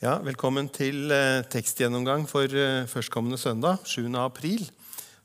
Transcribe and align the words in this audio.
Ja, 0.00 0.14
velkommen 0.24 0.64
til 0.72 1.10
eh, 1.12 1.42
tekstgjennomgang 1.52 2.22
for 2.24 2.48
eh, 2.48 2.86
førstkommende 2.88 3.36
søndag, 3.36 3.82
7. 3.84 4.06
april, 4.16 4.62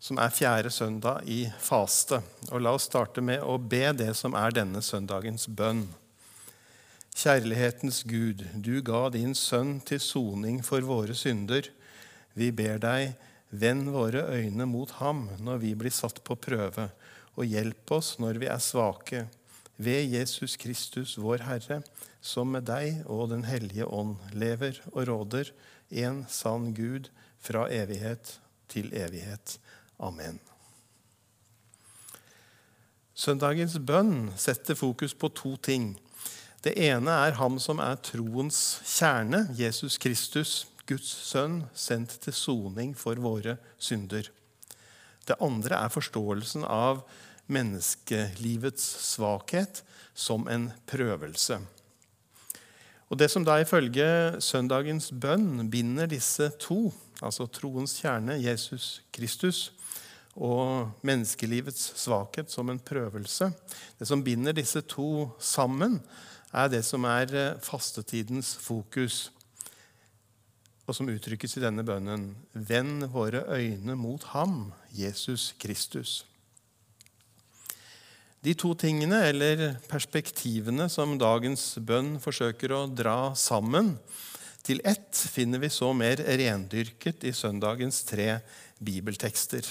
som 0.03 0.19
er 0.19 0.33
fjerde 0.35 0.67
søndag 0.67 1.21
i 1.31 1.45
faste. 1.63 2.19
Og 2.49 2.59
La 2.59 2.73
oss 2.75 2.89
starte 2.89 3.23
med 3.23 3.39
å 3.39 3.55
be 3.55 3.93
det 3.95 4.09
som 4.19 4.35
er 4.35 4.51
denne 4.51 4.81
søndagens 4.83 5.47
bønn. 5.47 5.85
Kjærlighetens 7.15 8.01
Gud, 8.03 8.43
du 8.51 8.81
ga 8.83 9.05
din 9.15 9.31
sønn 9.31 9.77
til 9.79 10.03
soning 10.03 10.59
for 10.59 10.83
våre 10.83 11.15
synder. 11.15 11.71
Vi 12.35 12.51
ber 12.51 12.83
deg, 12.83 13.15
vend 13.55 13.93
våre 13.95 14.27
øyne 14.35 14.67
mot 14.67 14.91
ham 14.99 15.29
når 15.39 15.63
vi 15.63 15.71
blir 15.85 15.95
satt 15.95 16.19
på 16.27 16.35
prøve, 16.35 16.89
og 17.39 17.47
hjelp 17.47 17.95
oss 17.95 18.17
når 18.19 18.43
vi 18.43 18.51
er 18.51 18.59
svake. 18.59 19.23
Ved 19.77 20.07
Jesus 20.07 20.55
Kristus, 20.55 21.17
vår 21.17 21.43
Herre, 21.43 21.81
som 22.21 22.53
med 22.55 22.67
deg 22.69 23.03
og 23.11 23.29
Den 23.33 23.43
hellige 23.43 23.87
ånd 23.87 24.15
lever 24.33 24.79
og 24.93 25.07
råder, 25.09 25.51
en 25.91 26.25
sann 26.29 26.73
Gud, 26.73 27.11
fra 27.39 27.67
evighet 27.69 28.39
til 28.71 28.89
evighet. 28.95 29.59
Amen. 30.01 30.39
Søndagens 33.15 33.77
bønn 33.79 34.31
setter 34.35 34.75
fokus 34.75 35.13
på 35.13 35.29
to 35.29 35.55
ting. 35.61 35.93
Det 36.65 36.73
ene 36.81 37.13
er 37.27 37.37
ham 37.37 37.59
som 37.61 37.79
er 37.83 37.99
troens 38.01 38.79
kjerne, 38.81 39.45
Jesus 39.55 39.99
Kristus, 40.01 40.65
Guds 40.89 41.11
sønn, 41.29 41.63
sendt 41.73 42.17
til 42.25 42.33
soning 42.33 42.95
for 42.97 43.17
våre 43.21 43.55
synder. 43.77 44.27
Det 45.25 45.37
andre 45.41 45.77
er 45.85 45.93
forståelsen 45.93 46.65
av 46.65 47.05
menneskelivets 47.47 48.83
svakhet 49.13 49.83
som 50.13 50.47
en 50.47 50.71
prøvelse. 50.87 51.59
Og 53.09 53.17
Det 53.17 53.29
som 53.31 53.45
da 53.45 53.59
ifølge 53.61 54.41
søndagens 54.41 55.11
bønn 55.11 55.69
binder 55.69 56.09
disse 56.09 56.49
to, 56.59 56.93
altså 57.21 57.45
troens 57.45 57.99
kjerne, 58.01 58.39
Jesus 58.41 59.01
Kristus, 59.13 59.71
og 60.35 60.91
menneskelivets 61.05 61.93
svakhet 61.95 62.51
som 62.51 62.67
en 62.69 62.79
prøvelse 62.79 63.53
Det 63.99 64.07
som 64.07 64.23
binder 64.23 64.51
disse 64.51 64.81
to 64.81 65.29
sammen, 65.39 66.01
er 66.51 66.67
det 66.67 66.83
som 66.85 67.03
er 67.03 67.31
eh, 67.35 67.57
fastetidens 67.63 68.55
fokus, 68.59 69.31
og 70.87 70.95
som 70.95 71.09
uttrykkes 71.09 71.57
i 71.57 71.63
denne 71.63 71.83
bønnen. 71.83 72.35
Vend 72.53 73.07
våre 73.11 73.43
øyne 73.51 73.95
mot 73.95 74.23
ham, 74.31 74.71
Jesus 74.91 75.53
Kristus. 75.59 76.25
De 78.45 78.53
to 78.53 78.75
tingene, 78.77 79.23
eller 79.31 79.79
perspektivene, 79.89 80.85
som 80.91 81.15
dagens 81.17 81.63
bønn 81.81 82.19
forsøker 82.21 82.75
å 82.75 82.83
dra 82.85 83.33
sammen 83.33 83.95
til 84.65 84.83
ett, 84.85 85.17
finner 85.33 85.63
vi 85.63 85.71
så 85.73 85.89
mer 85.97 86.21
rendyrket 86.21 87.25
i 87.25 87.33
søndagens 87.33 88.03
tre 88.05 88.35
bibeltekster. 88.77 89.65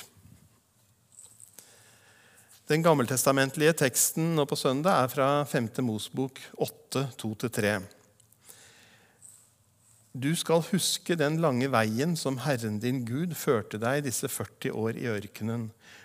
Den 2.66 2.82
gammeltestamentlige 2.82 3.76
teksten 3.84 4.32
nå 4.34 4.46
på 4.48 4.58
søndag 4.58 5.04
er 5.04 5.10
fra 5.12 5.28
5. 5.46 5.68
Mosbok 5.84 6.40
8, 6.64 7.10
2-3. 7.20 7.76
Du 10.14 10.30
skal 10.38 10.60
huske 10.68 11.16
den 11.18 11.40
lange 11.42 11.66
veien 11.74 12.12
som 12.14 12.36
Herren 12.44 12.76
din 12.78 13.00
Gud 13.02 13.32
førte 13.34 13.80
deg 13.82 14.04
disse 14.06 14.28
40 14.30 14.70
år 14.70 14.98
i 15.00 15.08
ørkenen 15.10 15.64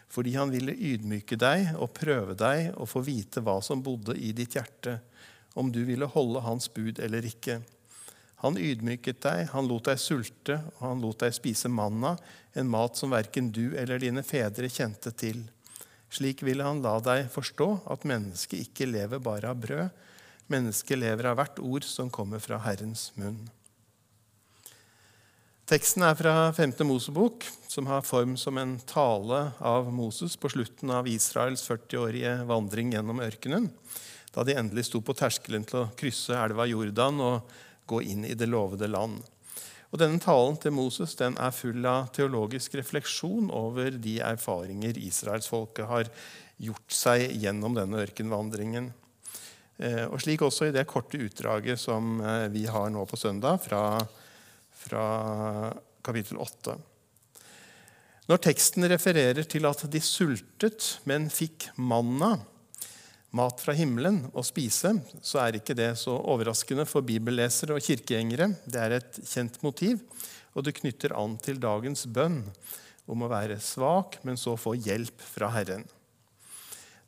fordi 0.09 0.31
han 0.33 0.49
ville 0.49 0.73
ydmyke 0.73 1.37
deg 1.37 1.75
og 1.77 1.91
prøve 1.93 2.33
deg 2.33 2.71
og 2.71 2.89
få 2.89 3.03
vite 3.05 3.43
hva 3.45 3.59
som 3.61 3.83
bodde 3.85 4.15
i 4.17 4.31
ditt 4.33 4.55
hjerte, 4.57 4.95
om 5.53 5.69
du 5.69 5.83
ville 5.85 6.09
holde 6.09 6.41
hans 6.41 6.65
bud 6.73 6.97
eller 7.05 7.27
ikke. 7.29 7.59
Han 8.41 8.57
ydmyket 8.57 9.21
deg, 9.21 9.43
han 9.53 9.69
lot 9.69 9.85
deg 9.91 10.01
sulte, 10.01 10.57
og 10.79 10.87
han 10.87 11.05
lot 11.05 11.21
deg 11.21 11.37
spise 11.37 11.69
manna, 11.69 12.15
en 12.57 12.73
mat 12.73 12.97
som 12.97 13.13
verken 13.13 13.51
du 13.53 13.77
eller 13.77 14.01
dine 14.01 14.25
fedre 14.25 14.71
kjente 14.73 15.13
til. 15.13 15.45
Slik 16.09 16.41
ville 16.41 16.65
han 16.65 16.81
la 16.81 16.95
deg 17.05 17.29
forstå 17.29 17.69
at 17.93 18.09
mennesket 18.09 18.65
ikke 18.65 18.89
lever 18.89 19.21
bare 19.21 19.53
av 19.53 19.61
brød, 19.61 19.93
mennesket 20.49 21.03
lever 21.05 21.29
av 21.29 21.37
hvert 21.37 21.61
ord 21.61 21.85
som 21.85 22.09
kommer 22.09 22.41
fra 22.41 22.57
Herrens 22.65 23.11
munn. 23.21 23.43
Teksten 25.69 26.01
er 26.01 26.15
fra 26.17 26.31
5. 26.49 26.71
Mosebok, 26.89 27.43
som 27.69 27.85
har 27.91 28.01
form 28.01 28.31
som 28.41 28.57
en 28.57 28.71
tale 28.89 29.51
av 29.61 29.91
Moses 29.93 30.33
på 30.33 30.49
slutten 30.49 30.89
av 30.89 31.05
Israels 31.05 31.61
40-årige 31.69 32.31
vandring 32.49 32.95
gjennom 32.95 33.19
ørkenen, 33.21 33.67
da 34.33 34.41
de 34.47 34.55
endelig 34.57 34.87
sto 34.87 35.03
på 35.05 35.13
terskelen 35.13 35.67
til 35.69 35.83
å 35.83 35.89
krysse 35.99 36.33
elva 36.33 36.65
Jordan 36.65 37.21
og 37.21 37.51
gå 37.85 37.99
inn 38.01 38.23
i 38.25 38.33
det 38.33 38.47
lovede 38.49 38.89
land. 38.89 39.19
Og 39.91 40.01
Denne 40.01 40.17
talen 40.23 40.57
til 40.57 40.73
Moses 40.73 41.13
den 41.19 41.37
er 41.37 41.53
full 41.53 41.85
av 41.85 42.09
teologisk 42.17 42.79
refleksjon 42.79 43.51
over 43.53 43.93
de 43.93 44.15
erfaringer 44.25 44.97
israelsfolket 44.97 45.85
har 45.91 46.09
gjort 46.57 46.95
seg 46.97 47.27
gjennom 47.43 47.77
denne 47.77 48.01
ørkenvandringen. 48.07 48.89
Eh, 49.77 50.07
og 50.09 50.17
slik 50.25 50.41
også 50.47 50.71
i 50.71 50.73
det 50.73 50.87
korte 50.89 51.21
utdraget 51.21 51.77
som 51.77 52.17
eh, 52.25 52.47
vi 52.57 52.65
har 52.65 52.89
nå 52.89 53.05
på 53.05 53.21
søndag 53.21 53.61
fra 53.67 53.83
fra 54.89 55.03
kapittel 56.05 56.39
8. 56.41 56.75
Når 58.29 58.41
teksten 58.45 58.85
refererer 58.91 59.45
til 59.49 59.65
at 59.65 59.83
de 59.89 60.01
sultet, 60.05 60.99
men 61.09 61.29
fikk 61.33 61.71
manna, 61.81 62.35
mat 63.33 63.61
fra 63.61 63.73
himmelen, 63.77 64.23
å 64.37 64.43
spise, 64.45 64.95
så 65.21 65.41
er 65.43 65.57
ikke 65.57 65.77
det 65.77 65.91
så 66.01 66.13
overraskende 66.17 66.85
for 66.89 67.05
bibellesere 67.05 67.77
og 67.77 67.85
kirkegjengere. 67.85 68.51
Det 68.65 68.83
er 68.83 68.97
et 68.99 69.21
kjent 69.23 69.57
motiv, 69.65 70.01
og 70.53 70.65
det 70.65 70.77
knytter 70.77 71.15
an 71.17 71.37
til 71.41 71.61
dagens 71.61 72.05
bønn 72.09 72.43
om 73.09 73.25
å 73.25 73.31
være 73.31 73.57
svak, 73.61 74.19
men 74.25 74.37
så 74.37 74.53
få 74.57 74.75
hjelp 74.77 75.25
fra 75.25 75.49
Herren. 75.53 75.87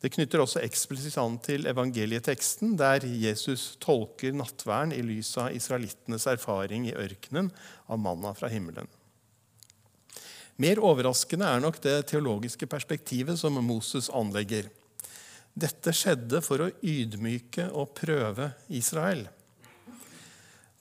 Det 0.02 0.10
knytter 0.16 0.42
også 0.42 0.64
eksplisitt 0.66 1.20
an 1.22 1.36
til 1.46 1.68
evangelieteksten, 1.70 2.74
der 2.78 3.06
Jesus 3.06 3.76
tolker 3.82 4.34
nattverden 4.34 4.96
i 4.96 5.04
lys 5.06 5.36
av 5.38 5.54
israelittenes 5.54 6.26
erfaring 6.32 6.88
i 6.90 6.96
ørkenen 6.98 7.52
av 7.86 8.02
manna 8.02 8.34
fra 8.34 8.50
himmelen. 8.50 8.90
Mer 10.62 10.82
overraskende 10.82 11.48
er 11.48 11.62
nok 11.62 11.78
det 11.84 12.00
teologiske 12.10 12.68
perspektivet 12.70 13.38
som 13.40 13.56
Moses 13.66 14.10
anlegger. 14.14 14.68
Dette 15.54 15.94
skjedde 15.94 16.42
for 16.46 16.66
å 16.66 16.72
ydmyke 16.82 17.68
og 17.78 17.94
prøve 17.98 18.52
Israel. 18.74 19.28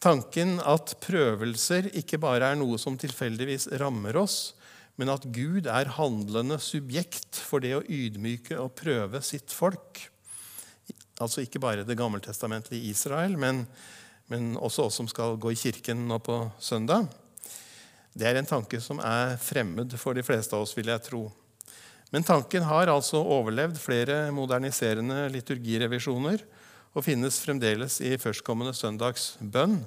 Tanken 0.00 0.56
at 0.64 0.94
prøvelser 1.04 1.90
ikke 2.00 2.20
bare 2.22 2.52
er 2.52 2.60
noe 2.60 2.78
som 2.80 2.96
tilfeldigvis 2.96 3.68
rammer 3.82 4.16
oss, 4.16 4.54
men 5.00 5.08
at 5.08 5.24
Gud 5.32 5.64
er 5.64 5.94
handlende 5.96 6.58
subjekt 6.60 7.38
for 7.40 7.64
det 7.64 7.72
å 7.78 7.84
ydmyke 7.88 8.58
og 8.60 8.74
prøve 8.76 9.22
sitt 9.24 9.48
folk. 9.48 10.02
Altså 11.20 11.40
ikke 11.44 11.62
bare 11.62 11.86
det 11.88 11.96
gammeltestamentlige 11.96 12.92
Israel, 12.92 13.38
men, 13.40 13.64
men 14.28 14.52
også 14.60 14.90
oss 14.90 15.00
som 15.00 15.08
skal 15.08 15.40
gå 15.40 15.54
i 15.54 15.58
kirken 15.58 16.04
nå 16.10 16.20
på 16.24 16.36
søndag. 16.60 17.08
Det 18.12 18.28
er 18.28 18.36
en 18.36 18.48
tanke 18.48 18.80
som 18.84 19.00
er 19.00 19.38
fremmed 19.40 19.96
for 19.96 20.16
de 20.18 20.24
fleste 20.26 20.52
av 20.56 20.66
oss, 20.66 20.76
vil 20.76 20.92
jeg 20.92 21.06
tro. 21.08 21.22
Men 22.12 22.26
tanken 22.26 22.66
har 22.68 22.90
altså 22.92 23.22
overlevd 23.22 23.80
flere 23.80 24.26
moderniserende 24.36 25.28
liturgirevisjoner 25.32 26.44
og 26.90 27.06
finnes 27.06 27.38
fremdeles 27.42 28.00
i 28.02 28.16
førstkommende 28.18 28.74
søndags 28.74 29.34
bønn, 29.40 29.78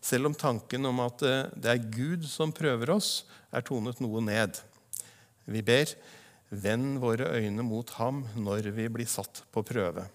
selv 0.00 0.30
om 0.30 0.36
tanken 0.36 0.88
om 0.88 1.02
at 1.04 1.24
det 1.52 1.72
er 1.72 1.88
Gud 1.92 2.24
som 2.30 2.54
prøver 2.54 2.94
oss, 2.94 3.26
er 3.52 3.64
tonet 3.66 4.00
noe 4.00 4.22
ned. 4.24 4.56
Vi 5.46 5.62
ber, 5.66 5.90
vend 6.50 7.00
våre 7.02 7.28
øyne 7.36 7.64
mot 7.66 7.90
ham 7.98 8.22
når 8.38 8.70
vi 8.76 8.86
blir 8.92 9.08
satt 9.10 9.42
på 9.52 9.64
prøve. 9.66 10.06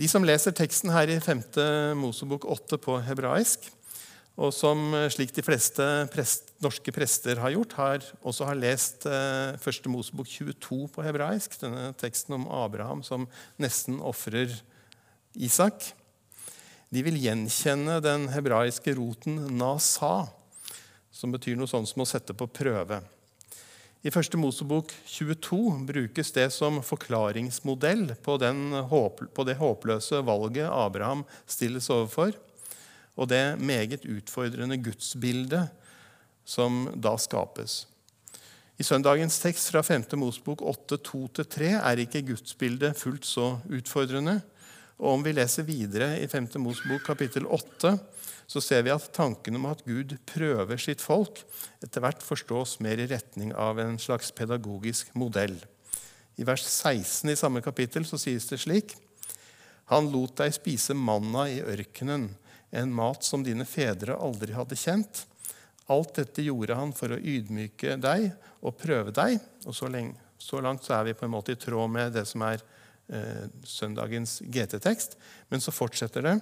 De 0.00 0.08
som 0.08 0.24
leser 0.24 0.54
teksten 0.56 0.92
her 0.94 1.10
i 1.12 1.18
5. 1.20 1.42
Mosebok 2.00 2.46
8 2.48 2.78
på 2.80 2.96
hebraisk, 3.04 3.68
og 4.40 4.54
som 4.56 4.94
slik 5.12 5.34
de 5.36 5.44
fleste 5.44 5.84
prest, 6.14 6.54
norske 6.64 6.92
prester 6.96 7.40
har 7.42 7.52
gjort, 7.52 7.76
har, 7.76 8.06
også 8.24 8.48
har 8.48 8.56
lest 8.56 9.04
eh, 9.08 9.52
1. 9.60 9.88
Mosebok 9.92 10.30
22 10.32 10.86
på 10.94 11.04
hebraisk, 11.04 11.58
denne 11.60 11.90
teksten 12.00 12.38
om 12.38 12.48
Abraham 12.62 13.04
som 13.04 13.28
nesten 13.60 14.00
ofrer 14.00 14.54
Isak. 15.36 15.92
De 16.90 17.04
vil 17.04 17.20
gjenkjenne 17.20 18.00
den 18.02 18.30
hebraiske 18.32 18.96
roten 18.96 19.36
nasa, 19.60 20.30
som 21.12 21.36
betyr 21.36 21.60
noe 21.60 21.68
sånt 21.70 21.92
som 21.92 22.02
å 22.02 22.08
sette 22.08 22.34
på 22.34 22.48
prøve. 22.48 23.02
I 24.00 24.08
første 24.08 24.40
Mosebok 24.40 24.94
22 25.04 25.84
brukes 25.84 26.32
det 26.32 26.46
som 26.56 26.80
forklaringsmodell 26.80 28.14
på, 28.24 28.38
på, 28.40 29.44
det 29.44 29.60
håpløse 29.60 30.22
valget 30.24 30.72
Abraham 30.72 31.26
stilles 31.44 31.90
overfor, 31.92 32.32
og 33.20 33.28
det 33.28 33.60
meget 33.60 34.06
utfordrende 34.08 34.78
gudsbildet 34.80 35.68
som 36.48 36.86
da 36.96 37.12
skapes. 37.20 37.84
I 38.80 38.86
søndagens 38.86 39.36
tekst 39.42 39.68
fra 39.74 39.82
5. 39.84 40.06
Mosbok 40.16 40.62
8, 40.64 40.96
2-3 41.04 41.74
er 41.76 42.00
ikke 42.00 42.24
gudsbildet 42.30 42.96
fullt 42.96 43.28
så 43.28 43.58
utfordrende. 43.68 44.38
Og 44.96 45.18
Om 45.18 45.24
vi 45.24 45.34
leser 45.36 45.68
videre 45.68 46.14
i 46.20 46.26
5. 46.28 46.48
Mosbok 46.64 47.04
kapittel 47.04 47.44
8, 47.44 47.92
så 48.48 48.60
ser 48.64 48.82
vi 48.82 48.92
at 48.92 49.10
tanken 49.12 49.56
om 49.60 49.68
at 49.68 49.84
Gud 49.84 50.16
prøver 50.26 50.80
sitt 50.80 51.04
folk, 51.04 51.42
etter 51.84 52.00
hvert 52.00 52.24
forstås 52.24 52.78
mer 52.80 52.98
i 52.98 53.08
retning 53.10 53.52
av 53.52 53.78
en 53.78 54.00
slags 54.00 54.32
pedagogisk 54.32 55.12
modell. 55.14 55.58
I 56.40 56.48
vers 56.48 56.64
16 56.64 57.30
i 57.30 57.36
samme 57.36 57.60
kapittel 57.60 58.08
så 58.08 58.16
sies 58.18 58.48
det 58.48 58.62
slik.: 58.64 58.96
Han 59.92 60.08
lot 60.08 60.40
deg 60.40 60.56
spise 60.56 60.96
manna 60.96 61.50
i 61.52 61.60
ørkenen, 61.60 62.30
en 62.70 62.92
mat 62.94 63.24
som 63.26 63.42
dine 63.44 63.66
fedre 63.66 64.16
aldri 64.16 64.54
hadde 64.54 64.78
kjent. 64.78 65.24
Alt 65.90 66.14
dette 66.20 66.44
gjorde 66.46 66.76
han 66.78 66.92
for 66.94 67.12
å 67.12 67.18
ydmyke 67.18 67.96
deg 67.98 68.30
og 68.62 68.76
prøve 68.78 69.14
deg. 69.14 69.40
Og 69.66 69.74
så, 69.74 69.90
lenge, 69.90 70.14
så 70.38 70.62
langt 70.62 70.86
så 70.86 71.00
er 71.00 71.08
vi 71.10 71.16
på 71.18 71.26
en 71.26 71.34
måte 71.34 71.56
i 71.56 71.58
tråd 71.58 71.90
med 71.90 72.14
det 72.14 72.26
som 72.30 72.44
er 72.46 72.62
eh, 73.10 73.48
søndagens 73.66 74.38
GT-tekst. 74.46 75.18
Men 75.50 75.64
så 75.64 75.74
fortsetter 75.74 76.26
det. 76.26 76.36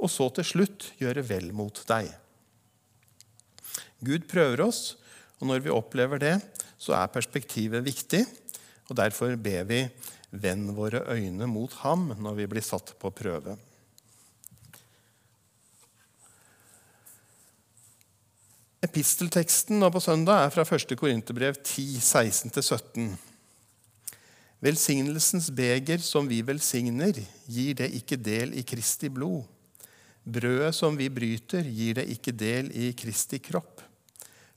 Og 0.00 0.08
så 0.08 0.30
til 0.38 0.48
slutt 0.48 0.90
gjøre 1.00 1.26
vel 1.28 1.50
mot 1.56 1.82
deg. 1.90 2.08
Gud 4.00 4.24
prøver 4.30 4.64
oss, 4.64 4.94
og 5.40 5.50
når 5.50 5.66
vi 5.66 5.74
opplever 5.74 6.20
det, 6.22 6.38
så 6.80 6.96
er 6.96 7.12
perspektivet 7.12 7.84
viktig. 7.84 8.24
Og 8.88 8.96
Derfor 8.96 9.36
ber 9.36 9.64
vi 9.68 9.88
'vend 10.32 10.72
våre 10.74 11.04
øyne 11.10 11.46
mot 11.46 11.72
ham' 11.82 12.14
når 12.16 12.34
vi 12.34 12.46
blir 12.46 12.62
satt 12.62 12.94
på 12.98 13.10
prøve. 13.10 13.58
Epistelteksten 18.80 19.76
nå 19.76 19.90
på 19.92 20.00
søndag 20.00 20.46
er 20.46 20.52
fra 20.54 20.62
1. 20.64 20.94
Korinterbrev 20.96 21.58
10, 21.58 21.98
16-17. 22.00 23.10
Velsignelsens 24.64 25.50
beger 25.52 26.00
som 26.00 26.24
vi 26.24 26.38
velsigner, 26.40 27.18
gir 27.44 27.76
det 27.76 27.90
ikke 27.98 28.16
del 28.16 28.54
i 28.56 28.64
Kristi 28.64 29.10
blod. 29.12 29.44
Brødet 30.24 30.72
som 30.78 30.96
vi 30.96 31.10
bryter, 31.12 31.68
gir 31.68 31.98
det 32.00 32.06
ikke 32.14 32.32
del 32.32 32.72
i 32.72 32.94
Kristi 32.96 33.42
kropp. 33.44 33.84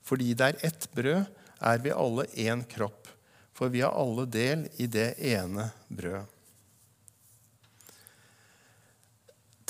Fordi 0.07 0.31
det 0.31 0.53
er 0.53 0.63
ett 0.71 0.87
brød, 0.95 1.27
er 1.59 1.83
vi 1.83 1.91
alle 1.91 2.23
én 2.47 2.63
kropp, 2.63 3.11
for 3.51 3.75
vi 3.75 3.83
har 3.83 3.91
alle 3.91 4.23
del 4.23 4.69
i 4.79 4.87
det 4.87 5.17
ene 5.19 5.67
brødet. 5.91 6.29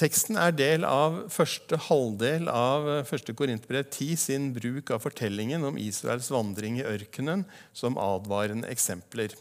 Teksten 0.03 0.35
er 0.35 0.51
del 0.51 0.83
av 0.83 1.29
første 1.31 1.77
halvdel 1.85 2.49
av 2.51 2.89
1. 3.05 3.29
Korinterbrev 3.39 3.85
10 3.85 4.17
sin 4.19 4.49
bruk 4.51 4.89
av 4.91 4.99
fortellingen 5.05 5.63
om 5.63 5.77
Israels 5.79 6.27
vandring 6.33 6.81
i 6.81 6.83
ørkenen 6.89 7.45
som 7.71 7.95
advarende 8.01 8.67
eksempler. 8.67 9.31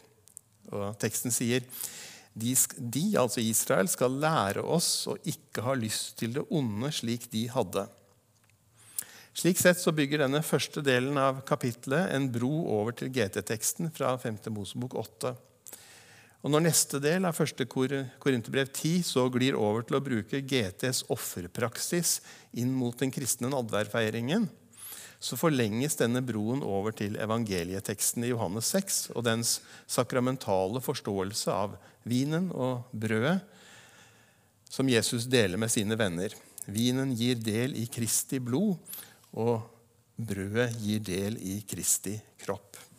Og 0.71 0.95
teksten 1.03 1.35
sier 1.35 1.65
de, 2.31 2.53
de, 2.79 3.03
altså 3.19 3.43
Israel, 3.43 3.91
skal 3.91 4.15
lære 4.23 4.63
oss 4.63 5.03
å 5.11 5.17
ikke 5.27 5.65
ha 5.67 5.75
lyst 5.75 6.15
til 6.21 6.37
det 6.37 6.45
onde 6.47 6.93
slik 6.95 7.27
de 7.33 7.43
hadde. 7.51 7.83
Slik 9.35 9.59
sett 9.59 9.83
så 9.83 9.91
bygger 9.91 10.23
denne 10.23 10.45
første 10.47 10.79
delen 10.85 11.19
av 11.19 11.43
kapitlet 11.49 12.13
en 12.15 12.31
bro 12.31 12.53
over 12.77 12.95
til 12.95 13.11
GT-teksten 13.11 13.91
fra 13.91 14.15
5. 14.21 14.45
Mosebok 14.55 14.95
8. 15.03 15.35
Og 16.43 16.51
Når 16.51 16.65
neste 16.65 16.99
del 16.99 17.23
av 17.23 17.37
1. 17.39 17.63
Korinterbrev 17.71 18.67
10 18.67 19.05
så 19.07 19.29
glir 19.31 19.55
over 19.55 19.85
til 19.87 19.95
å 19.95 20.03
bruke 20.03 20.41
GTs 20.43 21.05
offerpraksis 21.13 22.17
inn 22.59 22.73
mot 22.75 22.97
den 22.99 23.13
kristne 23.15 23.47
nadværfeiringen, 23.53 24.49
så 25.23 25.39
forlenges 25.39 25.95
denne 25.95 26.19
broen 26.19 26.59
over 26.67 26.91
til 26.99 27.15
evangelieteksten 27.15 28.25
i 28.27 28.33
Johannes 28.33 28.73
6 28.75 28.97
og 29.15 29.23
dens 29.23 29.61
sakramentale 29.87 30.83
forståelse 30.83 31.55
av 31.55 31.77
vinen 32.03 32.51
og 32.51 32.91
brødet 32.91 33.37
som 34.67 34.89
Jesus 34.91 35.29
deler 35.31 35.61
med 35.61 35.71
sine 35.71 35.95
venner. 35.95 36.35
Vinen 36.67 37.15
gir 37.15 37.39
del 37.39 37.77
i 37.79 37.85
Kristi 37.87 38.43
blod, 38.43 38.75
og 39.31 39.63
brødet 40.19 40.73
gir 40.83 40.99
del 41.07 41.39
i 41.39 41.61
Kristi 41.67 42.17
kropp. 42.43 42.92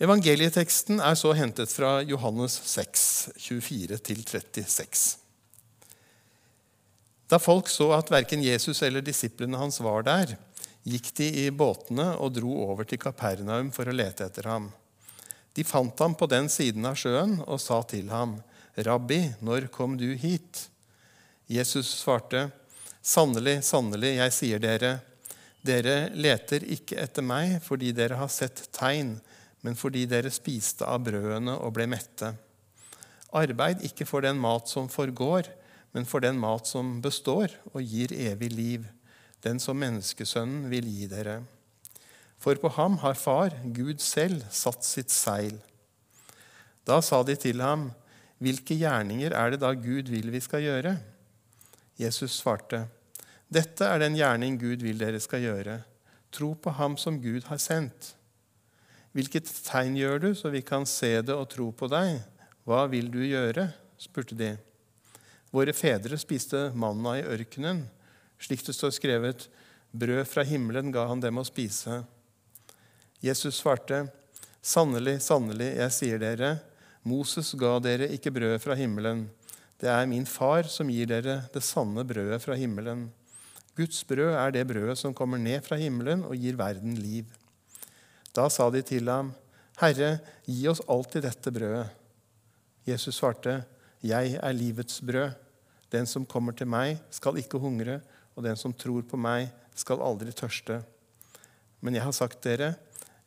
Evangelieteksten 0.00 0.96
er 1.04 1.12
så 1.12 1.34
hentet 1.36 1.68
fra 1.68 1.98
Johannes 2.08 2.54
6, 2.64 3.00
24-36. 3.36 5.00
Da 7.28 7.36
folk 7.36 7.68
så 7.68 7.90
at 7.92 8.08
verken 8.08 8.40
Jesus 8.40 8.80
eller 8.86 9.04
disiplene 9.04 9.60
hans 9.60 9.76
var 9.84 10.06
der, 10.08 10.32
gikk 10.88 11.10
de 11.20 11.26
i 11.42 11.44
båtene 11.52 12.14
og 12.16 12.32
dro 12.38 12.54
over 12.64 12.88
til 12.88 13.02
Kapernaum 13.02 13.68
for 13.76 13.92
å 13.92 13.92
lete 13.92 14.24
etter 14.24 14.48
ham. 14.48 14.70
De 15.52 15.66
fant 15.68 16.00
ham 16.00 16.16
på 16.16 16.30
den 16.32 16.48
siden 16.48 16.88
av 16.88 16.96
sjøen 16.96 17.36
og 17.44 17.60
sa 17.60 17.82
til 17.84 18.08
ham, 18.08 18.38
'Rabbi, 18.80 19.34
når 19.44 19.68
kom 19.68 19.98
du 20.00 20.14
hit?' 20.16 20.70
Jesus 21.44 21.92
svarte, 22.00 22.48
'Sannelig, 23.02 23.60
sannelig, 23.68 24.16
jeg 24.16 24.32
sier 24.32 24.58
dere:" 24.58 25.00
Dere 25.60 26.08
leter 26.16 26.64
ikke 26.64 26.96
etter 26.96 27.20
meg 27.20 27.58
fordi 27.60 27.92
dere 27.92 28.16
har 28.16 28.32
sett 28.32 28.72
tegn, 28.72 29.18
men 29.66 29.76
fordi 29.76 30.06
dere 30.08 30.32
spiste 30.32 30.86
av 30.88 31.04
brødene 31.04 31.56
og 31.60 31.74
ble 31.76 31.86
mette. 31.90 32.32
Arbeid 33.36 33.84
ikke 33.86 34.06
for 34.08 34.24
den 34.24 34.40
mat 34.40 34.70
som 34.70 34.88
forgår, 34.90 35.50
men 35.94 36.06
for 36.06 36.22
den 36.22 36.38
mat 36.40 36.68
som 36.70 36.98
består 37.02 37.52
og 37.72 37.82
gir 37.82 38.12
evig 38.14 38.50
liv, 38.54 38.86
den 39.44 39.60
som 39.62 39.78
menneskesønnen 39.80 40.68
vil 40.70 40.86
gi 40.88 41.08
dere. 41.10 41.40
For 42.40 42.56
på 42.56 42.70
ham 42.76 42.98
har 43.02 43.18
Far, 43.20 43.54
Gud 43.64 44.00
selv, 44.00 44.44
satt 44.50 44.86
sitt 44.86 45.12
seil. 45.12 45.58
Da 46.88 47.00
sa 47.04 47.22
de 47.22 47.36
til 47.36 47.60
ham, 47.64 47.90
Hvilke 48.40 48.72
gjerninger 48.72 49.34
er 49.36 49.50
det 49.52 49.58
da 49.60 49.74
Gud 49.76 50.08
vil 50.08 50.30
vi 50.32 50.40
skal 50.40 50.62
gjøre? 50.64 50.94
Jesus 52.00 52.38
svarte, 52.38 52.86
Dette 53.52 53.84
er 53.84 54.00
den 54.00 54.16
gjerning 54.16 54.56
Gud 54.56 54.80
vil 54.80 54.96
dere 54.96 55.20
skal 55.20 55.44
gjøre. 55.44 55.74
Tro 56.32 56.54
på 56.54 56.72
ham 56.78 56.96
som 56.96 57.18
Gud 57.20 57.44
har 57.50 57.60
sendt. 57.60 58.14
Hvilket 59.16 59.48
tegn 59.66 59.96
gjør 59.98 60.20
du, 60.22 60.28
så 60.38 60.52
vi 60.54 60.62
kan 60.62 60.84
se 60.86 61.16
det 61.26 61.34
og 61.34 61.48
tro 61.50 61.70
på 61.74 61.88
deg? 61.90 62.20
Hva 62.62 62.84
vil 62.90 63.10
du 63.10 63.22
gjøre? 63.24 63.72
spurte 64.00 64.36
de. 64.38 64.54
Våre 65.50 65.74
fedre 65.74 66.16
spiste 66.20 66.68
manna 66.78 67.16
i 67.18 67.24
ørkenen. 67.26 67.82
Slik 68.40 68.62
det 68.64 68.76
står 68.76 68.94
skrevet, 68.94 69.48
brød 69.90 70.22
fra 70.30 70.44
himmelen 70.46 70.92
ga 70.94 71.08
han 71.10 71.20
dem 71.20 71.40
å 71.42 71.44
spise. 71.44 72.04
Jesus 73.20 73.58
svarte, 73.58 74.06
sannelig, 74.62 75.18
sannelig, 75.26 75.74
jeg 75.82 75.96
sier 75.96 76.22
dere, 76.22 76.54
Moses 77.02 77.50
ga 77.58 77.74
dere 77.82 78.08
ikke 78.14 78.32
brød 78.32 78.56
fra 78.62 78.76
himmelen. 78.78 79.26
Det 79.80 79.90
er 79.90 80.08
min 80.08 80.26
far 80.28 80.68
som 80.70 80.88
gir 80.92 81.08
dere 81.10 81.40
det 81.52 81.64
sanne 81.64 82.04
brødet 82.06 82.40
fra 82.44 82.54
himmelen. 82.56 83.08
Guds 83.76 84.04
brød 84.06 84.36
er 84.36 84.54
det 84.54 84.66
brødet 84.68 84.98
som 85.00 85.16
kommer 85.16 85.40
ned 85.40 85.64
fra 85.66 85.80
himmelen 85.80 86.22
og 86.28 86.36
gir 86.36 86.58
verden 86.60 86.94
liv. 87.00 87.26
Da 88.34 88.48
sa 88.48 88.70
de 88.70 88.82
til 88.82 89.08
ham, 89.08 89.32
'Herre, 89.80 90.20
gi 90.46 90.68
oss 90.68 90.82
alltid 90.88 91.22
dette 91.22 91.50
brødet.' 91.50 91.90
Jesus 92.86 93.16
svarte, 93.16 93.64
'Jeg 94.02 94.38
er 94.42 94.52
livets 94.52 95.00
brød. 95.00 95.32
Den 95.92 96.06
som 96.06 96.26
kommer 96.26 96.52
til 96.52 96.66
meg, 96.66 96.98
skal 97.10 97.36
ikke 97.36 97.58
hungre, 97.58 98.00
og 98.36 98.44
den 98.44 98.56
som 98.56 98.72
tror 98.72 99.02
på 99.02 99.16
meg, 99.16 99.50
skal 99.74 100.02
aldri 100.02 100.32
tørste.' 100.32 100.84
Men 101.80 101.94
jeg 101.94 102.02
har 102.02 102.12
sagt 102.12 102.42
dere, 102.44 102.74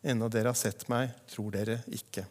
ennå 0.03 0.29
dere 0.29 0.51
har 0.53 0.57
sett 0.57 0.87
meg, 0.89 1.09
tror 1.27 1.51
dere 1.51 1.81
ikke. 1.87 2.25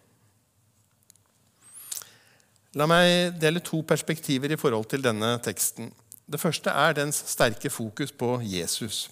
La 2.74 2.86
meg 2.86 3.34
dele 3.40 3.60
to 3.60 3.82
perspektiver 3.82 4.54
i 4.54 4.56
forhold 4.56 4.86
til 4.88 5.02
denne 5.04 5.34
teksten. 5.44 5.90
Det 6.24 6.40
første 6.40 6.70
er 6.70 6.94
dens 6.96 7.18
sterke 7.28 7.68
fokus 7.68 8.12
på 8.12 8.38
Jesus. 8.46 9.10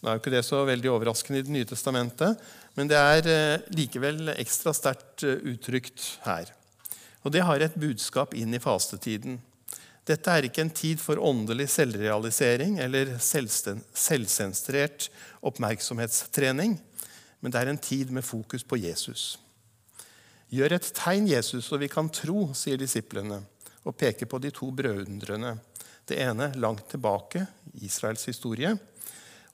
Nå 0.00 0.08
er 0.08 0.16
jo 0.16 0.20
ikke 0.20 0.34
det 0.34 0.44
så 0.44 0.60
veldig 0.68 0.90
overraskende 0.92 1.40
i 1.40 1.46
Det 1.46 1.54
nye 1.54 1.68
testamentet, 1.68 2.40
men 2.76 2.90
det 2.90 2.98
er 3.00 3.28
eh, 3.32 3.66
likevel 3.74 4.34
ekstra 4.36 4.74
sterkt 4.76 5.24
eh, 5.24 5.40
uttrykt 5.52 6.18
her. 6.26 6.52
Og 7.24 7.32
det 7.34 7.42
har 7.42 7.62
et 7.64 7.78
budskap 7.80 8.34
inn 8.36 8.54
i 8.54 8.62
fastetiden. 8.62 9.40
Dette 10.06 10.30
er 10.30 10.46
ikke 10.46 10.62
en 10.62 10.70
tid 10.70 11.00
for 11.02 11.18
åndelig 11.18 11.66
selvrealisering 11.72 12.76
eller 12.84 13.16
selvsentrert 13.18 15.08
oppmerksomhetstrening, 15.42 16.76
men 17.40 17.52
det 17.52 17.58
er 17.62 17.72
en 17.72 17.82
tid 17.82 18.12
med 18.14 18.24
fokus 18.24 18.62
på 18.62 18.78
Jesus. 18.78 19.34
Gjør 20.54 20.76
et 20.76 20.92
tegn, 20.94 21.26
Jesus, 21.26 21.66
så 21.66 21.80
vi 21.80 21.90
kan 21.90 22.06
tro, 22.14 22.52
sier 22.54 22.78
disiplene, 22.78 23.40
og 23.82 23.96
peker 23.98 24.30
på 24.30 24.38
de 24.42 24.52
to 24.54 24.70
brødundrene. 24.70 25.56
Det 26.06 26.20
ene 26.22 26.52
langt 26.62 26.86
tilbake 26.92 27.42
Israels 27.82 28.28
historie, 28.30 28.76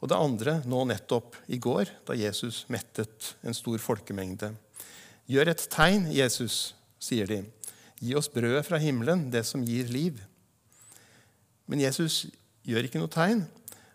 og 0.02 0.10
det 0.10 0.18
andre 0.18 0.56
nå 0.66 0.82
nettopp 0.90 1.36
i 1.46 1.60
går, 1.62 1.86
da 2.08 2.16
Jesus 2.18 2.64
mettet 2.72 3.32
en 3.46 3.54
stor 3.54 3.78
folkemengde. 3.78 4.50
Gjør 5.30 5.52
et 5.52 5.62
tegn, 5.70 6.08
Jesus, 6.10 6.74
sier 6.98 7.30
de. 7.30 7.44
Gi 8.02 8.16
oss 8.18 8.26
brødet 8.32 8.66
fra 8.66 8.80
himmelen, 8.82 9.28
det 9.30 9.44
som 9.46 9.62
gir 9.62 9.86
liv. 9.94 10.18
Men 11.70 11.84
Jesus 11.84 12.24
gjør 12.66 12.88
ikke 12.88 12.98
noe 12.98 13.12
tegn. 13.14 13.44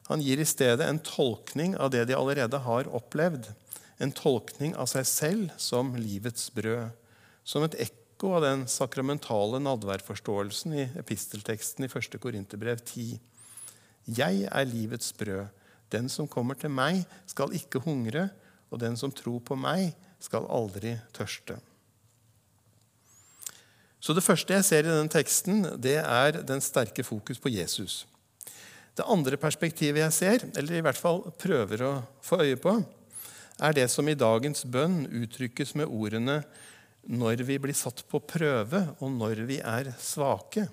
Han 0.08 0.24
gir 0.24 0.40
i 0.40 0.48
stedet 0.48 0.88
en 0.88 1.02
tolkning 1.04 1.76
av 1.76 1.92
det 1.92 2.06
de 2.08 2.16
allerede 2.16 2.64
har 2.64 2.88
opplevd. 2.96 3.52
En 4.00 4.16
tolkning 4.16 4.78
av 4.80 4.88
seg 4.88 5.04
selv 5.10 5.60
som 5.60 5.92
livets 6.00 6.48
brød. 6.56 6.96
Som 7.44 7.68
et 7.68 7.76
ekko 7.84 8.38
av 8.38 8.48
den 8.48 8.64
sakramentale 8.72 9.60
nadværforståelsen 9.60 10.80
i 10.80 10.88
epistelteksten 11.04 11.84
i 11.84 11.92
1. 11.92 12.16
Korinterbrev 12.24 12.80
10. 12.80 13.20
Jeg 14.16 14.48
er 14.48 14.72
livets 14.72 15.12
brød. 15.20 15.52
Den 15.94 16.10
som 16.12 16.28
kommer 16.28 16.58
til 16.60 16.74
meg, 16.74 17.06
skal 17.30 17.54
ikke 17.56 17.82
hungre, 17.84 18.30
og 18.72 18.82
den 18.84 18.98
som 19.00 19.14
tror 19.16 19.40
på 19.46 19.56
meg, 19.60 19.94
skal 20.20 20.48
aldri 20.50 20.98
tørste. 21.16 21.60
Så 24.00 24.14
Det 24.14 24.24
første 24.24 24.54
jeg 24.54 24.66
ser 24.66 24.86
i 24.86 24.92
denne 24.94 25.12
teksten, 25.12 25.66
det 25.82 25.98
er 26.00 26.44
den 26.48 26.62
sterke 26.62 27.04
fokus 27.04 27.40
på 27.40 27.52
Jesus. 27.52 28.06
Det 28.96 29.06
andre 29.06 29.38
perspektivet 29.38 30.00
jeg 30.00 30.14
ser, 30.14 30.46
eller 30.58 30.78
i 30.78 30.82
hvert 30.86 30.98
fall 30.98 31.22
prøver 31.38 31.84
å 31.86 31.92
få 32.24 32.40
øye 32.42 32.58
på, 32.62 32.78
er 33.60 33.74
det 33.74 33.90
som 33.90 34.08
i 34.08 34.18
dagens 34.18 34.64
bønn 34.70 35.06
uttrykkes 35.10 35.76
med 35.76 35.90
ordene 35.90 36.44
'når 37.08 37.44
vi 37.44 37.58
blir 37.58 37.74
satt 37.74 38.04
på 38.10 38.20
prøve, 38.20 38.96
og 39.00 39.12
når 39.12 39.46
vi 39.48 39.60
er 39.60 39.94
svake'. 40.00 40.68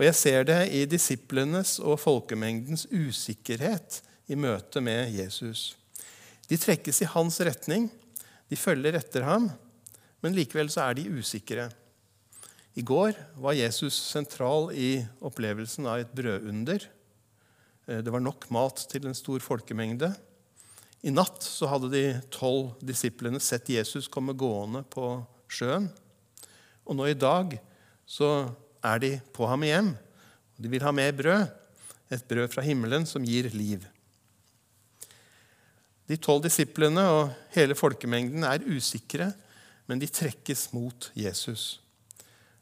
Og 0.00 0.06
Jeg 0.06 0.16
ser 0.16 0.46
det 0.48 0.60
i 0.72 0.86
disiplenes 0.88 1.74
og 1.84 1.98
folkemengdens 2.00 2.86
usikkerhet 2.88 3.98
i 4.32 4.38
møte 4.38 4.80
med 4.80 5.10
Jesus. 5.12 5.74
De 6.48 6.56
trekkes 6.56 7.02
i 7.04 7.08
hans 7.12 7.36
retning, 7.44 7.90
de 8.48 8.56
følger 8.56 8.96
etter 8.96 9.26
ham, 9.28 9.50
men 10.24 10.32
likevel 10.32 10.72
så 10.72 10.86
er 10.86 10.96
de 10.96 11.04
usikre. 11.12 11.66
I 12.80 12.80
går 12.80 13.12
var 13.44 13.58
Jesus 13.58 13.98
sentral 14.00 14.70
i 14.72 15.02
opplevelsen 15.20 15.84
av 15.84 16.00
et 16.00 16.16
brødunder. 16.16 16.88
Eh, 17.84 18.00
det 18.00 18.08
var 18.08 18.24
nok 18.24 18.48
mat 18.56 18.80
til 18.88 19.04
en 19.04 19.18
stor 19.18 19.44
folkemengde. 19.44 20.14
I 21.04 21.12
natt 21.12 21.44
så 21.44 21.68
hadde 21.68 21.92
de 21.92 22.04
tolv 22.32 22.72
disiplene 22.80 23.36
sett 23.36 23.68
Jesus 23.68 24.08
komme 24.08 24.32
gående 24.32 24.80
på 24.80 25.12
sjøen. 25.52 25.92
Og 26.88 26.96
nå 26.96 27.12
i 27.12 27.20
dag 27.20 27.58
så 28.08 28.48
er 28.84 29.02
de 29.02 29.12
på 29.34 29.48
ham 29.50 29.64
hjem. 29.66 29.94
De 30.60 30.68
vil 30.70 30.84
ha 30.84 30.92
mer 30.92 31.12
brød, 31.16 31.46
et 32.10 32.26
brød 32.28 32.50
fra 32.52 32.64
himmelen 32.66 33.06
som 33.06 33.24
gir 33.24 33.48
liv. 33.54 33.84
De 36.10 36.18
tolv 36.18 36.42
disiplene 36.42 37.04
og 37.06 37.30
hele 37.54 37.76
folkemengden 37.78 38.42
er 38.42 38.64
usikre, 38.66 39.30
men 39.86 40.00
de 40.02 40.10
trekkes 40.10 40.68
mot 40.74 41.10
Jesus. 41.14 41.78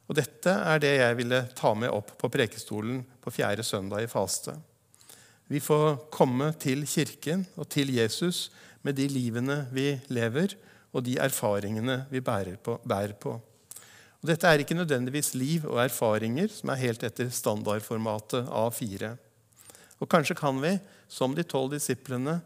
Og 0.09 0.17
Dette 0.17 0.53
er 0.53 0.81
det 0.81 0.95
jeg 0.99 1.17
ville 1.17 1.41
ta 1.57 1.73
med 1.77 1.93
opp 1.93 2.15
på 2.21 2.29
prekestolen 2.33 3.01
på 3.21 3.33
fjerde 3.33 3.65
søndag 3.65 4.05
i 4.05 4.09
faste. 4.09 4.55
Vi 5.49 5.61
får 5.61 6.09
komme 6.13 6.51
til 6.61 6.85
Kirken 6.89 7.45
og 7.57 7.69
til 7.73 7.89
Jesus 7.93 8.51
med 8.85 8.97
de 8.97 9.07
livene 9.09 9.63
vi 9.73 9.95
lever, 10.13 10.53
og 10.93 11.05
de 11.05 11.17
erfaringene 11.21 12.03
vi 12.09 12.21
bærer 12.21 12.57
på. 12.61 12.77
Bærer 12.85 13.13
på. 13.21 13.35
Og 14.19 14.27
dette 14.27 14.47
er 14.47 14.59
ikke 14.59 14.75
nødvendigvis 14.75 15.33
liv 15.39 15.65
og 15.69 15.79
erfaringer 15.85 16.51
som 16.51 16.73
er 16.73 16.81
helt 16.81 17.03
etter 17.07 17.31
standardformatet 17.31 18.49
A4. 18.51 19.13
Og 19.99 20.09
kanskje 20.11 20.35
kan 20.39 20.59
vi, 20.63 20.75
som 21.07 21.35
de 21.35 21.45
tolv 21.47 21.71
disiplene 21.75 22.39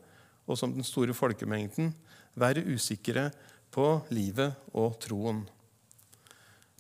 og 0.46 0.60
som 0.60 0.74
den 0.74 0.86
store 0.86 1.16
folkemengden, 1.18 1.94
være 2.38 2.66
usikre 2.66 3.30
på 3.74 3.88
livet 4.14 4.54
og 4.74 4.98
troen. 5.02 5.44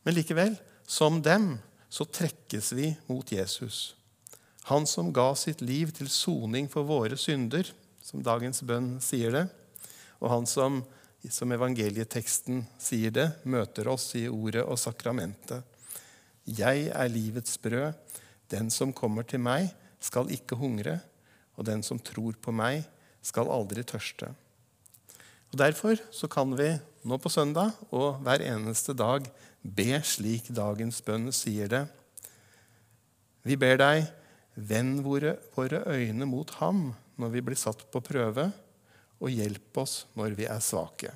Men 0.03 0.17
likevel, 0.17 0.57
som 0.85 1.21
dem, 1.23 1.55
så 1.89 2.05
trekkes 2.05 2.73
vi 2.75 2.91
mot 3.07 3.31
Jesus. 3.31 3.95
Han 4.69 4.85
som 4.87 5.11
ga 5.13 5.33
sitt 5.35 5.61
liv 5.61 5.91
til 5.95 6.09
soning 6.11 6.69
for 6.71 6.87
våre 6.87 7.17
synder, 7.19 7.67
som 8.03 8.23
dagens 8.23 8.63
bønn 8.65 8.97
sier 9.03 9.33
det. 9.33 9.45
Og 10.21 10.31
han 10.31 10.47
som, 10.49 10.81
som 11.31 11.51
evangelieteksten 11.55 12.65
sier 12.81 13.13
det, 13.15 13.29
møter 13.47 13.87
oss 13.87 14.09
i 14.19 14.25
ordet 14.27 14.65
og 14.65 14.79
sakramentet. 14.79 15.63
Jeg 16.43 16.89
er 16.91 17.11
livets 17.11 17.55
brød. 17.63 17.93
Den 18.51 18.67
som 18.73 18.91
kommer 18.91 19.23
til 19.23 19.39
meg, 19.39 19.69
skal 20.03 20.27
ikke 20.35 20.57
hungre. 20.59 20.97
Og 21.55 21.67
den 21.69 21.83
som 21.85 22.01
tror 22.01 22.35
på 22.41 22.51
meg, 22.51 22.83
skal 23.23 23.47
aldri 23.47 23.85
tørste. 23.87 24.33
Og 25.53 25.59
Derfor 25.61 25.99
så 26.11 26.27
kan 26.27 26.51
vi 26.57 26.73
nå 27.07 27.17
på 27.21 27.31
søndag 27.31 27.71
og 27.93 28.19
hver 28.25 28.43
eneste 28.43 28.95
dag 28.97 29.27
be 29.63 30.01
slik 30.03 30.49
dagens 30.51 30.99
bønn 31.05 31.31
sier 31.31 31.69
det. 31.71 31.85
Vi 33.47 33.55
ber 33.59 33.79
deg, 33.79 34.09
Vend 34.53 34.99
våre, 35.01 35.39
øyne 35.57 36.27
mot 36.29 36.51
ham 36.59 36.91
når 37.17 37.31
vi 37.33 37.41
blir 37.41 37.57
satt 37.57 37.79
på 37.89 38.01
prøve, 38.05 38.51
og 39.23 39.31
hjelp 39.31 39.79
oss 39.79 40.03
når 40.19 40.35
vi 40.37 40.47
er 40.51 40.63
svake. 40.63 41.13